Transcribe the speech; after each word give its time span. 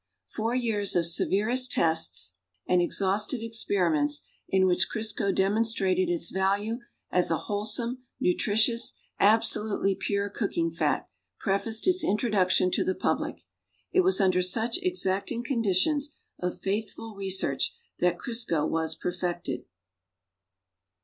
Four 0.25 0.55
years 0.55 0.95
of 0.95 1.05
se\'ercst 1.05 1.73
tests 1.75 2.33
and 2.65 2.81
exhausti\'c 2.81 3.45
experiments 3.45 4.23
in 4.49 4.65
which 4.65 4.89
Crisco 4.89 5.31
demonstrated 5.31 6.09
its 6.09 6.31
value 6.31 6.79
as 7.11 7.29
a 7.29 7.37
wholesome, 7.45 7.99
nutritious, 8.19 8.93
ab 9.19 9.41
solutely 9.41 9.93
pure 9.93 10.27
cooking 10.27 10.71
fat, 10.71 11.07
prefaced 11.39 11.85
lis 11.85 12.03
introduction 12.03 12.71
lo 12.75 12.83
the 12.83 12.95
pul)lio. 12.95 13.41
It 13.91 14.01
was 14.01 14.19
under 14.19 14.41
such 14.41 14.79
exacting 14.81 15.43
conditions 15.43 16.15
of 16.39 16.59
faithful 16.59 17.13
research 17.13 17.77
that 17.99 18.17
Crisco 18.17 18.67
was 18.67 18.95
perfected. 18.95 19.65